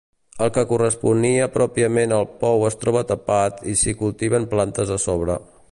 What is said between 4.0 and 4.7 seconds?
cultiven